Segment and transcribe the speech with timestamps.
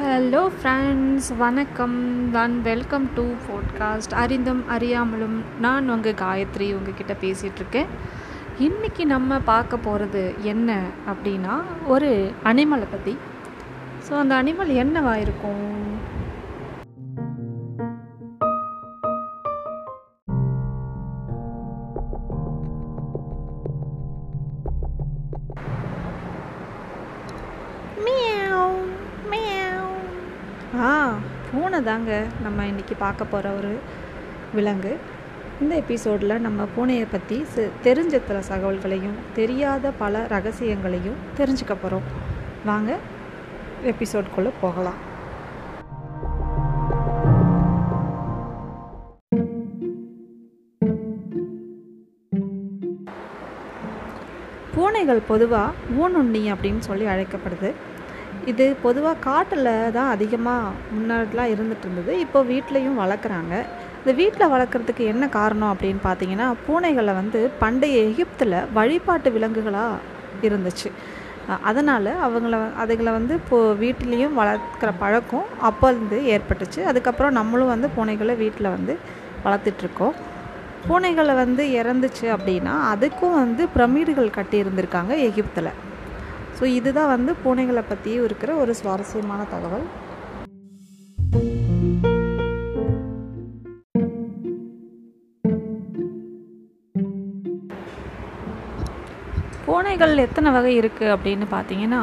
[0.00, 2.28] Hello friends வணக்கம்.
[2.30, 7.86] நான் welcome to podcast அறிந்தும் அறியாமலும் நான் உங்கள் காயத்ரி உங்ககிட்ட பேசிகிட்ருக்கேன்
[8.58, 13.16] இன்றைக்கி நம்ம பார்க்க போகிறது என்ன அப்படின்னா ஒரு அனிமலை பற்றி
[14.08, 15.97] ஸோ அந்த அனிமல் என்னவா இருக்கும்?
[31.50, 32.12] பூனை தாங்க
[32.42, 33.72] நம்ம இன்றைக்கி பார்க்க போகிற ஒரு
[34.54, 34.92] விலங்கு.
[35.62, 37.36] இந்த எபிசோடில் நம்ம பூனையை பற்றி
[37.86, 42.08] தெரிஞ்ச சில தகவல்களையும் தெரியாத பல ரகசியங்களையும் தெரிஞ்சுக்க போகிறோம்
[42.64, 42.96] வாங்க
[43.92, 44.98] எபிசோட்குள்ளே போகலாம்.
[54.74, 55.70] பூனைகள் பொதுவாக
[56.02, 57.70] ஊனுண்ணி அப்படின்னு சொல்லி அழைக்கப்படுது.
[58.50, 63.54] இது பொதுவாக காட்டில் தான் அதிகமாக முன்னாடிலாம் இருந்துட்டு இருந்தது இப்போ வீட்லேயும் வளர்க்குறாங்க.
[64.00, 69.98] இந்த வீட்டில் வளர்க்குறதுக்கு என்ன காரணம் அப்படின்னு பார்த்தீங்கன்னா பூனைகளை வந்து பண்டைய எகிப்தில் வழிபாட்டு விலங்குகளாக
[70.48, 70.90] இருந்துச்சு.
[71.70, 76.80] அதனால் அவங்கள அதுகளை வந்து இப்போது வீட்டிலையும் வளர்க்குற பழக்கம் அப்போலேருந்து ஏற்பட்டுச்சு.
[76.90, 78.96] அதுக்கப்புறம் நம்மளும் வந்து பூனைகளை வீட்டில் வந்து
[79.46, 80.16] வளர்த்துட்ருக்கோம்
[80.86, 85.70] பூனைகளை வந்து இறந்துச்சு அப்படின்னா அதுக்கும் வந்து பிரமிடுகள் கட்டி இருந்திருக்காங்க எகிப்தில்.
[86.58, 89.86] ஸோ இதுதான் வந்து பூனைகளை பற்றி இருக்கிற ஒரு சுவாரஸ்யமான தகவல்.
[99.64, 102.02] பூனைகள் எத்தனை வகை இருக்குது அப்படின்னு பார்த்தீங்கன்னா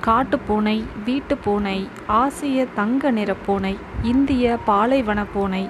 [0.00, 1.78] காட்டு பூனை வீட்டு பூனை
[2.14, 5.62] ஆசிய தங்க நிற பூனை இந்திய பாலைவன பூனை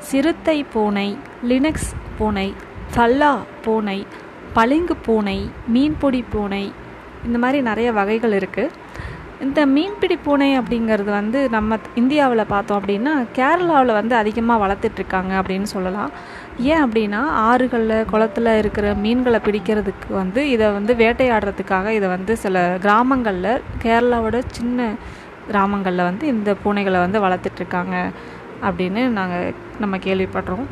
[0.00, 1.08] சிறுத்தை பூனை
[1.42, 2.48] லினக்ஸ் பூனை
[2.90, 3.32] சல்லா
[3.64, 3.98] பூனை
[4.52, 6.64] பளிங்கு பூனை மீன்பிடி பூனை
[7.26, 8.76] இந்த மாதிரி நிறைய வகைகள் இருக்குது
[9.40, 16.10] இந்த மீன்பிடி பூனை அப்படிங்கிறது வந்து நம்ம இந்தியாவில் பார்த்தோம் அப்படின்னா கேரளாவில் வந்து அதிகமாக வளர்த்துட்ருக்காங்க அப்படின்னு சொல்லலாம்.
[16.58, 17.20] ஏன் அப்படின்னா
[17.50, 24.90] ஆறுகளில் குளத்துல இருக்கிற மீன்களை பிடிக்கிறதுக்கு வந்து இதை வந்து வேட்டையாடுறதுக்காக இதை வந்து சில கிராமங்களில் கேரளாவோட சின்ன
[25.46, 27.96] கிராமங்களில் வந்து இந்த பூனைகளை வந்து வளர்த்துட்ருக்காங்க
[28.62, 30.66] அப்படின்னு நாங்கள் நம்ம கேள்விப்படுறோம்.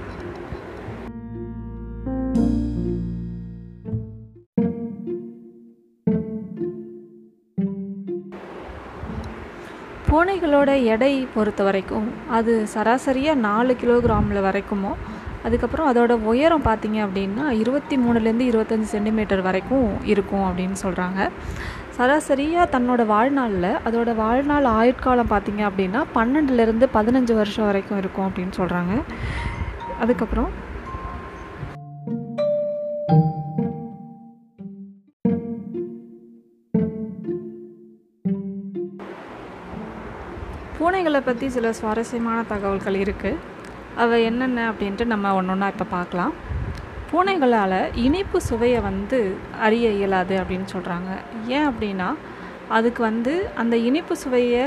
[10.18, 14.92] பூனைகளோட எடை பொறுத்த வரைக்கும் அது சராசரியாக நாலு கிலோகிராமில் வரைக்குமோ
[15.44, 21.20] அதுக்கப்புறம் அதோட உயரம் பார்த்தீங்க அப்படின்னா இருபத்தி மூணுலேருந்து இருபத்தஞ்சி சென்டிமீட்டர் வரைக்கும் இருக்கும் அப்படின்னு சொல்கிறாங்க
[21.96, 28.96] சராசரியாக தன்னோட வாழ்நாளில் அதோட வாழ்நாள் ஆயுட்காலம் பார்த்திங்க அப்படின்னா பன்னெண்டுலேருந்து பதினஞ்சு வருஷம் வரைக்கும் இருக்கும் அப்படின்னு சொல்கிறாங்க
[30.00, 30.50] அதுக்கப்புறம்
[40.78, 43.36] பூனைகளை பற்றி சில சுவாரஸ்யமான தகவல்கள் இருக்குது
[43.96, 46.32] அவை என்னென்ன அப்படின்ட்டு நம்ம ஒன்று ஒன்றா இப்போ பார்க்கலாம்
[47.12, 51.10] பூனைகளால் இனிப்பு சுவையை வந்து அறிய இயலாது அப்படின்னு சொல்கிறாங்க
[51.46, 52.14] ஏன் அப்படின்னா
[52.68, 54.66] அதுக்கு வந்து அந்த இனிப்பு சுவையை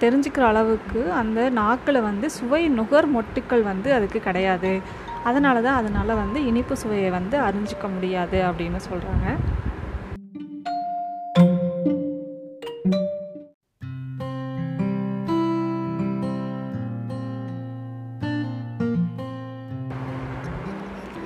[0.00, 4.80] தெரிஞ்சுக்கிற அளவுக்கு அந்த நாக்கில் வந்து சுவை நுகர் மொட்டுக்கள் வந்து அதுக்கு கிடையாது.
[5.24, 9.26] அதனால தான் அதனால் வந்து இனிப்பு சுவையை வந்து அறிஞ்சிக்க முடியாது அப்படின்னு சொல்கிறாங்க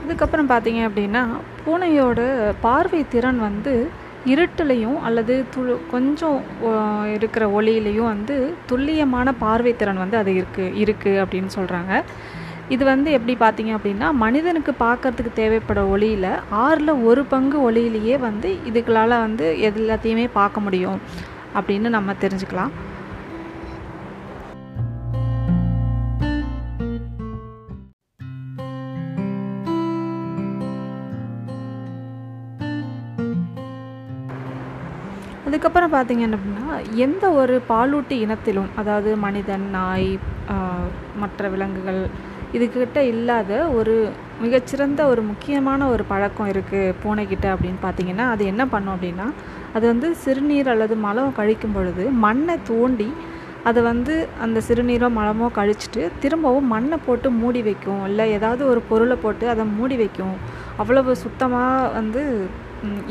[0.04, 1.22] இதுக்கப்புறம் பார்த்தீங்க அப்படின்னா
[1.64, 2.20] பூனையோட
[2.60, 3.74] பார்வை திறன் வந்து
[4.26, 6.36] இருட்டுலையும் அல்லது து கொஞ்சம்
[7.12, 8.34] இருக்கிற ஒளியிலையும் வந்து
[8.66, 11.92] துல்லியமான பார்வை திறன் வந்து அது இருக்குது இருக்குது அப்படின்னு சொல்கிறாங்க
[12.68, 16.30] இது வந்து எப்படி பார்த்தீங்க அப்படின்னா மனிதனுக்கு பார்க்கறதுக்கு தேவைப்பட ஒளியில்
[16.64, 21.00] ஆறில் ஒரு பங்கு ஒளியிலேயே வந்து இதுகளால் வந்து எது எல்லாத்தையுமே பார்க்க முடியும்
[21.54, 22.72] அப்படின்னு நம்ம தெரிஞ்சுக்கலாம்.
[35.64, 36.68] அதுக்கப்புறம் பார்த்தீங்க அப்படின்னா
[37.02, 40.08] எந்த ஒரு பாலூட்டி இனத்திலும் அதாவது மனிதன் நாய்
[41.20, 42.00] மற்ற விலங்குகள்
[42.56, 43.50] இதுக்கிட்ட இல்லாத
[43.80, 43.94] ஒரு
[44.44, 49.28] மிகச்சிறந்த ஒரு முக்கியமான ஒரு பழக்கம் இருக்குது பூனைக்கிட்ட அப்படின்னு பார்த்தீங்கன்னா அது என்ன பண்ணும் அப்படின்னா
[49.76, 53.08] அது வந்து சிறுநீர் அல்லது மலம் கழிக்கும் பொழுது மண்ணை தோண்டி
[53.70, 54.16] அதை வந்து
[54.46, 58.02] அந்த சிறுநீரோ மலமோ கழிச்சிட்டு திரும்பவும் மண்ணை போட்டு மூடி வைக்கும்.
[58.08, 60.36] இல்லை ஏதாவது ஒரு பொருளை போட்டு அதை மூடி வைக்கும்.
[60.82, 62.22] அவ்வளவு சுத்தமாக வந்து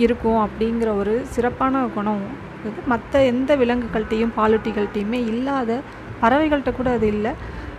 [0.03, 2.23] இருக்கும் அப்படிங்கிற ஒரு சிறப்பான குணம்.
[2.68, 5.79] இது மற்ற எந்த விலங்குகள்கிட்டையும் பாலூட்டிகள்கிட்டையுமே இல்லாத
[6.23, 7.33] பறவைகள்கிட்ட கூட அது இல்லை.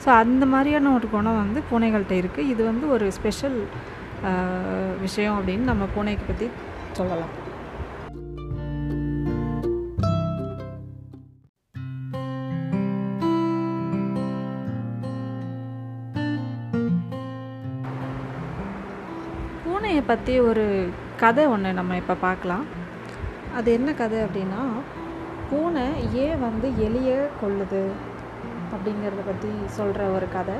[0.05, 3.59] ஸோ அந்த மாதிரியான ஒரு குணம் வந்து பூனைகள்கிட்ட இருக்குது இது வந்து ஒரு ஸ்பெஷல்
[5.07, 6.49] விஷயம் அப்படின்னு நம்ம பூனைக்கு பற்றி
[6.99, 7.33] சொல்லலாம்.
[20.13, 20.65] பற்றி ஒரு
[21.21, 22.65] கதை ஒன்று நம்ம இப்போ பார்க்கலாம்
[23.59, 24.63] அது என்ன கதை அப்படின்னா
[25.49, 25.85] பூனை
[26.25, 27.83] ஏன் வந்து எலியை கொள்ளுது
[28.73, 30.57] அப்படிங்கிறத பற்றி சொல்கிற ஒரு கதை.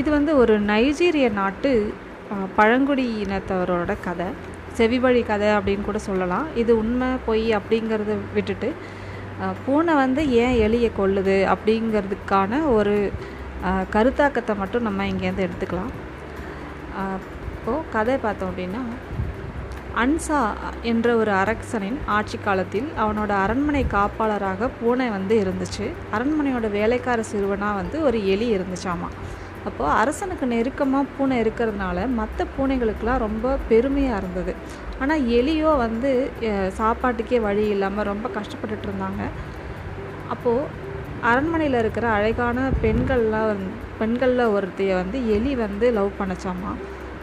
[0.00, 1.72] இது வந்து ஒரு நைஜீரிய நாட்டு
[2.30, 4.28] பழங்குடியினத்தவரோட பழங்குடி இனத்தவரோட கதை.
[4.78, 6.46] செவிவழி கதை அப்படின்னு கூட சொல்லலாம்.
[6.62, 8.70] இது உண்மை பொய் அப்படிங்கிறத விட்டுட்டு
[9.64, 12.94] பூனை வந்து ஏன் எலியை கொல்லுது அப்படிங்கிறதுக்கான ஒரு
[13.94, 15.92] கருத்தாக்கத்தை மட்டும் நம்ம இங்கேருந்து எடுத்துக்கலாம்.
[17.56, 18.82] இப்போது கதை பார்த்தோம் அப்படின்னா
[20.02, 20.38] அன்சா
[20.90, 25.86] என்ற ஒரு அரசனின் ஆட்சி காலத்தில் அவனோட அரண்மனை காப்பாளராக பூனை வந்து இருந்துச்சு.
[26.16, 29.10] அரண்மனையோட வேலைக்கார சிறுவனாக வந்து ஒரு எலி இருந்துச்சாமா?
[29.68, 34.52] அப்போது அரசனுக்கு நெருக்கமாக பூனை இருக்கிறதுனால மற்ற பூனைகளுக்கெல்லாம் ரொம்ப பெருமையாக இருந்தது.
[35.00, 36.10] ஆனால் எலியோ வந்து
[36.80, 39.22] சாப்பாட்டுக்கே வழி இல்லாமல் ரொம்ப கஷ்டப்பட்டுட்டு இருந்தாங்க.
[40.34, 40.80] அப்போது
[41.30, 43.62] அரண்மனையில் இருக்கிற அழகான பெண்கள்லாம்
[44.00, 46.72] பெண்களில் ஒருத்தைய வந்து எலி வந்து லவ் பண்ணச்சாமா.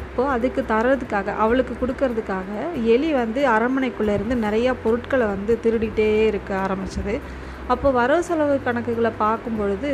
[0.07, 2.49] அப்போது அதுக்கு தர்றதுக்காக அவளுக்கு கொடுக்கறதுக்காக
[2.93, 7.15] எலி வந்து அரண்மனைக்குள்ளே இருந்து நிறையா பொருட்களை வந்து திருடிட்டே இருக்க ஆரம்பிச்சது.
[7.73, 9.89] அப்போ வரவு செலவு கணக்குகளை பார்க்கும் பொழுது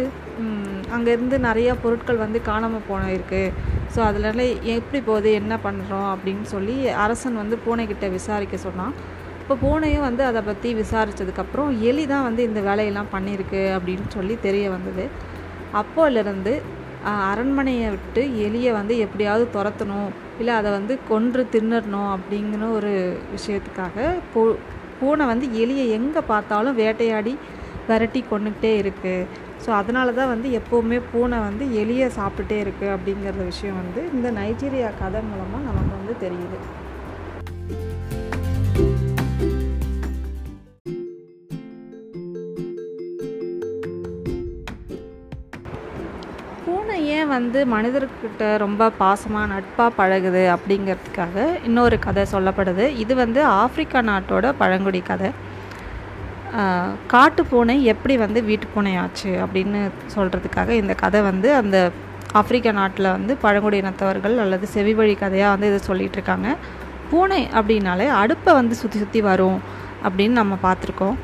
[0.95, 3.53] அங்கேருந்து நிறையா பொருட்கள் வந்து காணாமல் போன இருக்குது
[3.93, 4.43] ஸோ அதில்
[4.75, 6.75] எப்படி போகுது என்ன பண்ணுறோம் அப்படின்னு சொல்லி
[7.05, 8.93] அரசன் வந்து பூனைக்கிட்ட விசாரிக்க சொன்னான்.
[9.41, 14.69] இப்போ பூனையும் வந்து அதை பற்றி விசாரித்ததுக்கப்புறம் எலி தான் வந்து இந்த வேலையெல்லாம் பண்ணியிருக்கு அப்படின்னு சொல்லி தெரிய
[14.75, 15.05] வந்தது.
[15.81, 16.53] அப்போலேருந்து
[17.29, 20.07] அரண்மனையை விட்டு எலியை வந்து எப்படியாவது துரத்தணும்
[20.39, 22.93] இல்லை அதை வந்து கொன்று தின்னுடணும் அப்படிங்கிற ஒரு
[23.35, 24.41] விஷயத்துக்காக பூ
[24.99, 27.33] பூனை வந்து எலியை எங்கே பார்த்தாலும் வேட்டையாடி
[27.89, 29.27] விரட்டி கொண்டுகிட்டே இருக்குது
[29.65, 34.89] ஸோ அதனால தான் வந்து எப்போவுமே பூனை வந்து எலியை சாப்பிட்டுட்டே இருக்குது அப்படிங்கிற விஷயம் வந்து இந்த நைஜீரியா
[35.03, 36.59] கதை மூலமாக நமக்கு வந்து தெரியுது.
[46.65, 51.35] பூனை ஏன் வந்து மனிதர்கிட்ட ரொம்ப பாசமாக நட்பாக பழகுது அப்படிங்கிறதுக்காக
[51.69, 52.85] இன்னொரு கதை சொல்லப்படுது.
[53.03, 55.29] இது வந்து ஆப்பிரிக்கா நாட்டோட பழங்குடி கதை.
[57.13, 59.79] காட்டு பூனை எப்படி வந்து வீட்டு பூனை ஆச்சு அப்படின்னு
[60.15, 61.77] சொல்கிறதுக்காக இந்த கதை வந்து அந்த
[62.39, 66.49] ஆப்பிரிக்க நாட்டில் வந்து பழங்குடி இனத்தவர்கள் அல்லது செவிவழி கதையாக வந்து இதை சொல்லிகிட்டு இருக்காங்க.
[67.09, 69.59] பூனை அப்படின்னாலே அடுப்பை வந்து சுற்றி சுற்றி வரும்
[70.05, 71.17] அப்படின்னு நம்ம பார்த்துருக்கோம்.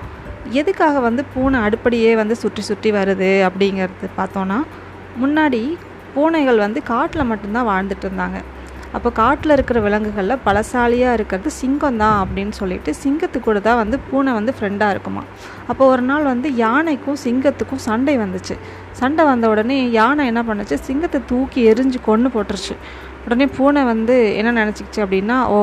[0.60, 4.60] எதுக்காக வந்து பூனை அடுப்படியே வந்து சுற்றி சுற்றி வருது அப்படிங்கிறது பார்த்தோன்னா
[5.24, 5.62] முன்னாடி
[6.16, 8.40] பூனைகள் வந்து காட்டில் மட்டும்தான் வாழ்ந்துட்டு இருந்தாங்க.
[8.96, 14.32] அப்போ காட்டில் இருக்கிற விலங்குகளில் பலசாலியாக இருக்கிறது சிங்கம் தான் அப்படின்னு சொல்லிட்டு சிங்கத்து கூட தான் வந்து பூனை
[14.40, 15.24] வந்து ஃப்ரெண்டாக இருக்குமா.
[15.72, 18.58] அப்போ ஒரு நாள் வந்து யானைக்கும் சிங்கத்துக்கும் சண்டை வந்துச்சு.
[19.02, 20.78] சண்டை வந்த உடனே யானை என்ன பண்ணுச்சு?
[20.90, 22.76] சிங்கத்தை தூக்கி எரிஞ்சு கொன்று போட்டுருச்சு.
[23.26, 25.58] உடனே பூனை வந்து என்ன நினச்சிக்கிச்சு அப்படின்னா ஓ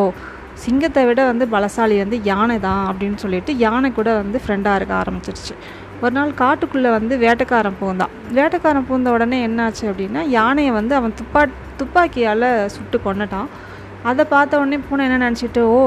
[0.64, 5.54] சிங்கத்தை விட வந்து பலசாலி வந்து யானை தான் அப்படின்னு சொல்லிட்டு யானை கூட வந்து ஃப்ரெண்டாக இருக்க ஆரம்பிச்சிருச்சு.
[6.02, 8.12] ஒரு நாள் காட்டுக்குள்ளே வந்து வேட்டைக்காரன் பூந்தான்.
[8.36, 11.42] வேட்டைக்காரன் பூந்த உடனே என்னாச்சு அப்படின்னா யானையை வந்து அவன் துப்பா
[11.80, 13.48] துப்பாக்கியால் சுட்டு கொன்னுட்டான்.
[14.10, 15.80] அதை பார்த்த உடனே பூனை என்ன நினச்சிட்டு ஓ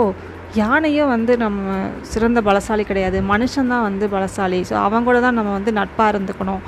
[0.61, 1.75] யானையும் வந்து நம்ம
[2.13, 3.17] சிறந்த பலசாலி கிடையாது.
[3.33, 4.59] மனுஷன்தான் வந்து பலசாலி.
[4.69, 6.63] ஸோ அவன் கூட தான் நம்ம வந்து நட்பாக இருந்துக்கணும்.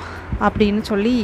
[0.46, 1.16] அப்படின்னு சொல்லி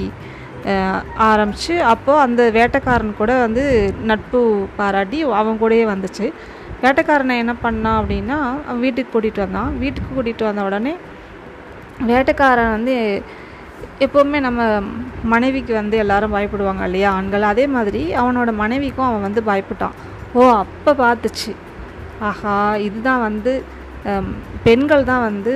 [1.29, 3.63] ஆரம்பித்து அப்போது அந்த வேட்டைக்காரன் கூட வந்து
[4.11, 4.41] நட்பு
[4.79, 6.27] பாராட்டி அவன் கூடயே வந்துச்சு.
[6.83, 8.37] வேட்டைக்காரனை என்ன பண்ணான் அப்படின்னா
[8.67, 9.73] அவன் வீட்டுக்கு கூட்டிகிட்டு வந்தான்.
[9.85, 10.95] வீட்டுக்கு கூட்டிகிட்டு வந்த உடனே
[12.09, 12.95] வேட்டைக்காரன் வந்து
[14.05, 14.61] எப்போவுமே நம்ம
[15.33, 17.45] மனைவிக்கு வந்து எல்லாரும் பயப்படுவாங்க இல்லையா ஆண்கள்?
[17.53, 19.97] அதே மாதிரி அவனோட மனைவிக்கும் அவன் வந்து பயப்பட்டான்.
[20.39, 21.53] ஓ அப்போ பார்த்துச்சு.
[22.29, 23.53] ஆஹா இதுதான் வந்து
[24.67, 25.53] பெண்கள் தான் வந்து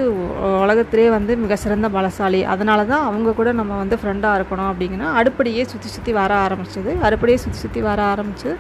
[0.63, 2.41] உலகத்திலே வந்து மிக சிறந்த பலசாலி.
[2.55, 6.93] அதனால தான் அவங்க கூட நம்ம வந்து ஃப்ரெண்டாக இருக்கணும் அப்படிங்கன்னா அடுப்படியே சுற்றி சுற்றி வர ஆரம்பிச்சது.
[7.07, 8.51] அடுப்படியே சுற்றி சுற்றி வர ஆரம்பிச்சு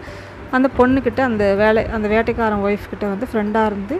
[0.56, 3.96] அந்த பொண்ணுக்கிட்ட அந்த வேலை அந்த வேட்டைக்காரன் ஒய்ஃப்கிட்ட வந்து ஃப்ரெண்டாக இருந்து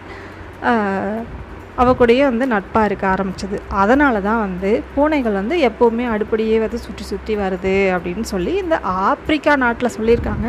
[1.80, 3.56] அவ கூடயே வந்து நட்பாக இருக்க ஆரம்பிச்சது.
[3.82, 8.76] அதனால தான் வந்து பூனைகள் வந்து எப்போவுமே அடுப்படியே வந்து சுற்றி சுற்றி வருது அப்படின்னு சொல்லி இந்த
[9.08, 10.48] ஆப்பிரிக்கா நாட்டில் சொல்லியிருக்காங்க.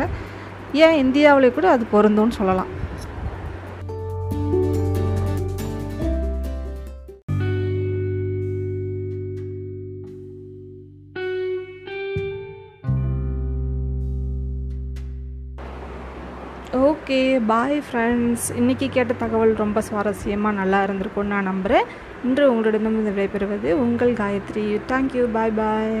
[0.86, 2.70] ஏன் இந்தியாவிலே கூட அது பொருந்தும்னு சொல்லலாம்.
[16.84, 21.86] ஓகே பாய் ஃப்ரெண்ட்ஸ் இன்றைக்கி கேட்ட தகவல் ரொம்ப சுவாரஸ்யமாக நல்லா இருந்திருக்கும்னு நான் நம்புகிறேன்
[22.24, 24.80] இன்று உங்களிடமிருந்து விடைபெறுவது உங்கள் காயத்ரி.
[24.88, 25.94] தேங்க்யூ பாய் பாய்